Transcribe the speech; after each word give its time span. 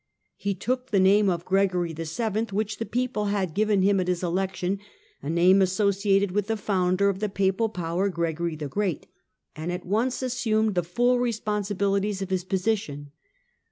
He 0.35 0.55
took 0.55 0.89
the 0.89 0.99
name 0.99 1.29
of 1.29 1.45
Gregory 1.45 1.93
VII., 1.93 2.47
which 2.53 2.79
the 2.79 2.87
people 2.87 3.25
had 3.25 3.53
given 3.53 3.83
him 3.83 3.99
at 3.99 4.07
his 4.07 4.23
election, 4.23 4.79
a 5.21 5.29
name 5.29 5.61
associated 5.61 6.31
with 6.31 6.47
the 6.47 6.57
founder 6.57 7.07
of 7.07 7.19
the 7.19 7.29
papal 7.29 7.69
power, 7.69 8.09
Gregory 8.09 8.55
the 8.55 8.67
Great, 8.67 9.05
and 9.55 9.71
at 9.71 9.85
once 9.85 10.23
assumed 10.23 10.73
the 10.73 10.81
full 10.81 11.19
responsibilities 11.19 12.19
of 12.23 12.31
his 12.31 12.43
position. 12.43 13.11